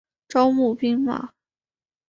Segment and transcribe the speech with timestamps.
[0.27, 1.29] 招募兵马。